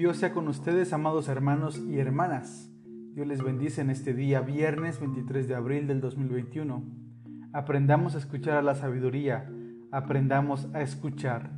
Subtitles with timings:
[0.00, 2.72] Dios sea con ustedes, amados hermanos y hermanas.
[3.12, 6.82] Dios les bendice en este día, viernes 23 de abril del 2021.
[7.52, 9.52] Aprendamos a escuchar a la sabiduría,
[9.92, 11.50] aprendamos a escuchar.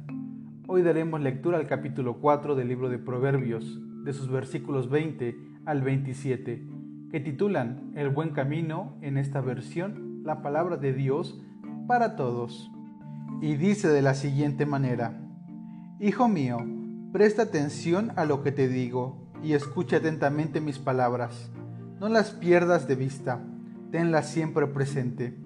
[0.67, 5.83] Hoy daremos lectura al capítulo 4 del libro de Proverbios, de sus versículos 20 al
[5.83, 6.67] 27,
[7.13, 11.41] que titulan El buen camino, en esta versión, la palabra de Dios
[11.87, 12.73] para todos.
[13.41, 15.17] Y dice de la siguiente manera,
[16.01, 16.82] Hijo mío,
[17.13, 21.51] Presta atención a lo que te digo y escucha atentamente mis palabras.
[22.01, 23.45] No las pierdas de vista,
[23.91, 25.39] tenlas siempre presente.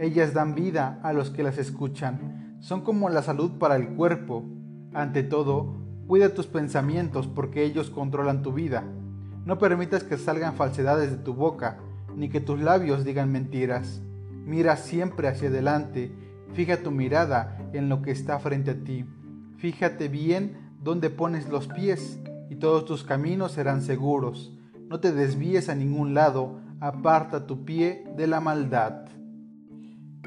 [0.00, 4.44] Ellas dan vida a los que las escuchan, son como la salud para el cuerpo.
[4.92, 5.76] Ante todo,
[6.08, 8.82] cuida tus pensamientos porque ellos controlan tu vida.
[9.44, 11.78] No permitas que salgan falsedades de tu boca,
[12.16, 14.02] ni que tus labios digan mentiras.
[14.46, 16.12] Mira siempre hacia adelante,
[16.54, 19.06] fija tu mirada en lo que está frente a ti.
[19.58, 24.52] Fíjate bien donde pones los pies, y todos tus caminos serán seguros.
[24.88, 29.06] No te desvíes a ningún lado, aparta tu pie de la maldad.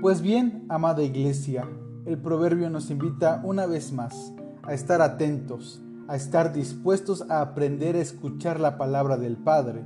[0.01, 1.67] Pues bien, amada iglesia,
[2.05, 4.33] el proverbio nos invita una vez más
[4.63, 9.85] a estar atentos, a estar dispuestos a aprender a escuchar la palabra del Padre.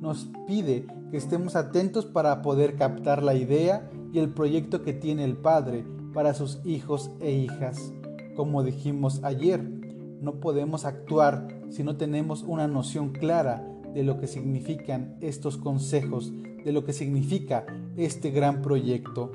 [0.00, 5.24] Nos pide que estemos atentos para poder captar la idea y el proyecto que tiene
[5.24, 7.92] el Padre para sus hijos e hijas.
[8.36, 9.79] Como dijimos ayer,
[10.20, 16.32] no podemos actuar si no tenemos una noción clara de lo que significan estos consejos,
[16.64, 19.32] de lo que significa este gran proyecto.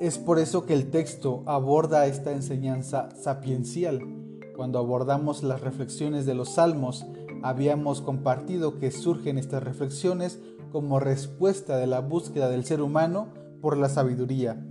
[0.00, 4.00] Es por eso que el texto aborda esta enseñanza sapiencial.
[4.56, 7.04] Cuando abordamos las reflexiones de los salmos,
[7.42, 10.40] habíamos compartido que surgen estas reflexiones
[10.72, 13.28] como respuesta de la búsqueda del ser humano
[13.60, 14.64] por la sabiduría.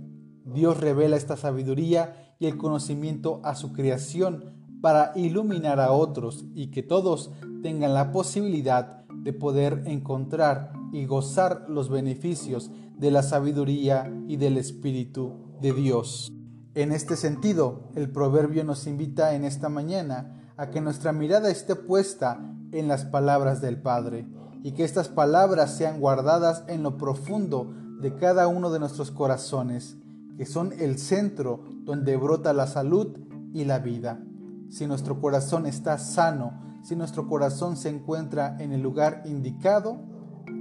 [0.44, 6.68] Dios revela esta sabiduría y el conocimiento a su creación para iluminar a otros y
[6.68, 7.30] que todos
[7.62, 14.56] tengan la posibilidad de poder encontrar y gozar los beneficios de la sabiduría y del
[14.56, 16.32] Espíritu de Dios.
[16.74, 21.74] En este sentido, el proverbio nos invita en esta mañana a que nuestra mirada esté
[21.74, 22.40] puesta
[22.72, 24.26] en las palabras del Padre
[24.62, 29.96] y que estas palabras sean guardadas en lo profundo de cada uno de nuestros corazones,
[30.36, 33.18] que son el centro donde brota la salud
[33.52, 34.20] y la vida
[34.70, 39.98] si nuestro corazón está sano, si nuestro corazón se encuentra en el lugar indicado,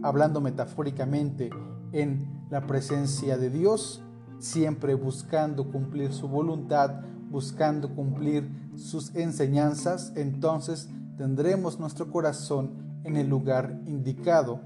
[0.03, 1.51] hablando metafóricamente
[1.91, 4.03] en la presencia de Dios,
[4.39, 13.29] siempre buscando cumplir su voluntad, buscando cumplir sus enseñanzas, entonces tendremos nuestro corazón en el
[13.29, 14.61] lugar indicado.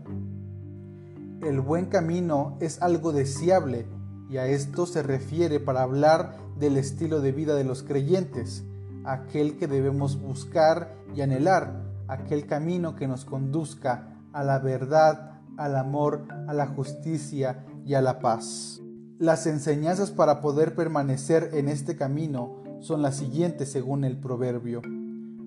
[1.42, 3.88] El buen camino es algo deseable
[4.30, 8.64] y a esto se refiere para hablar del estilo de vida de los creyentes
[9.06, 15.76] aquel que debemos buscar y anhelar, aquel camino que nos conduzca a la verdad, al
[15.76, 18.82] amor, a la justicia y a la paz.
[19.20, 24.82] Las enseñanzas para poder permanecer en este camino son las siguientes según el proverbio.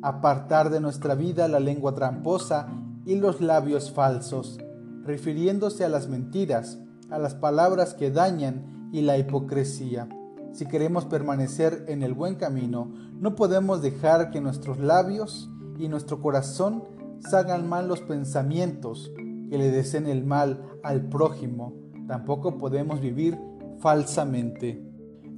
[0.02, 2.68] Apartar de nuestra vida la lengua tramposa
[3.04, 4.58] y los labios falsos,
[5.02, 6.78] refiriéndose a las mentiras,
[7.10, 10.08] a las palabras que dañan y la hipocresía
[10.56, 12.90] si queremos permanecer en el buen camino,
[13.20, 16.84] no podemos dejar que nuestros labios y nuestro corazón
[17.20, 19.10] salgan mal los pensamientos
[19.50, 21.74] que le deseen el mal al prójimo.
[22.06, 23.38] Tampoco podemos vivir
[23.78, 24.82] falsamente.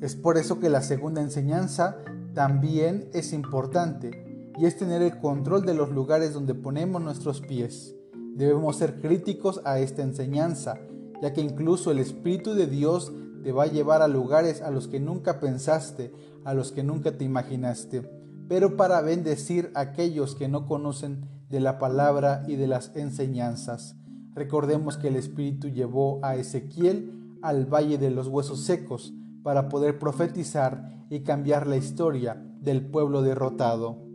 [0.01, 1.97] Es por eso que la segunda enseñanza
[2.35, 7.95] también es importante y es tener el control de los lugares donde ponemos nuestros pies.
[8.35, 10.75] Debemos ser críticos a esta enseñanza,
[11.23, 13.13] ya que incluso el Espíritu de Dios
[13.43, 16.13] te va a llevar a lugares a los que nunca pensaste,
[16.45, 18.03] a los que nunca te imaginaste,
[18.49, 23.97] pero para bendecir a aquellos que no conocen de la palabra y de las enseñanzas.
[24.35, 29.99] Recordemos que el Espíritu llevó a Ezequiel al valle de los huesos secos para poder
[29.99, 34.08] profetizar y cambiar la historia del pueblo derrotado.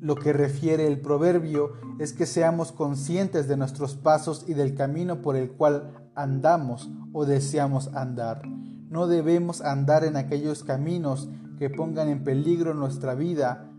[0.00, 5.22] Lo que refiere el proverbio es que seamos conscientes de nuestros pasos y del camino
[5.22, 8.42] por el cual andamos o deseamos andar.
[8.88, 11.28] No debemos andar en aquellos caminos
[11.58, 13.70] que pongan en peligro nuestra vida.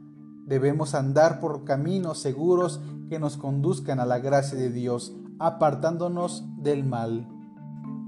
[0.46, 6.84] Debemos andar por caminos seguros que nos conduzcan a la gracia de Dios, apartándonos del
[6.84, 7.28] mal.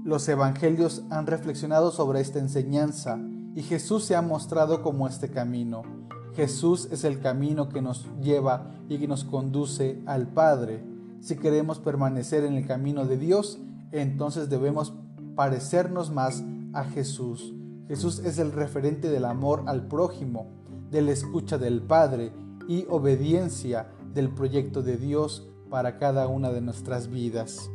[0.04, 3.18] Los evangelios han reflexionado sobre esta enseñanza
[3.54, 5.99] y Jesús se ha mostrado como este camino.
[6.40, 10.82] Jesús es el camino que nos lleva y que nos conduce al Padre.
[11.20, 13.58] Si queremos permanecer en el camino de Dios,
[13.92, 14.94] entonces debemos
[15.36, 16.42] parecernos más
[16.72, 17.52] a Jesús.
[17.88, 20.46] Jesús es el referente del amor al prójimo,
[20.90, 22.32] de la escucha del Padre
[22.66, 27.70] y obediencia del proyecto de Dios para cada una de nuestras vidas.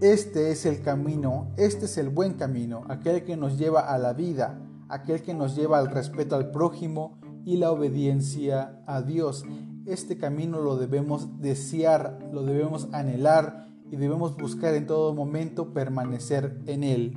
[0.00, 4.14] Este es el camino, este es el buen camino, aquel que nos lleva a la
[4.14, 4.58] vida,
[4.88, 9.46] aquel que nos lleva al respeto al prójimo y la obediencia a Dios.
[9.86, 16.60] Este camino lo debemos desear, lo debemos anhelar y debemos buscar en todo momento permanecer
[16.66, 17.16] en él.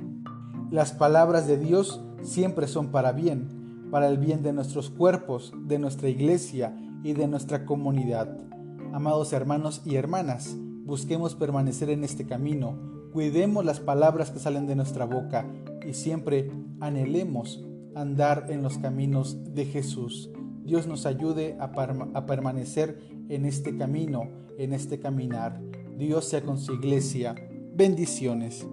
[0.70, 5.78] Las palabras de Dios siempre son para bien, para el bien de nuestros cuerpos, de
[5.78, 6.74] nuestra iglesia
[7.04, 8.34] y de nuestra comunidad.
[8.94, 10.56] Amados hermanos y hermanas,
[10.86, 12.78] busquemos permanecer en este camino,
[13.12, 15.46] cuidemos las palabras que salen de nuestra boca
[15.86, 16.50] y siempre
[16.80, 17.62] anhelemos
[17.94, 20.30] andar en los caminos de Jesús.
[20.64, 21.72] Dios nos ayude a,
[22.26, 25.60] permanecer en este camino, en este caminar.
[25.98, 27.34] Dios sea con su iglesia.
[27.74, 28.66] Bendiciones.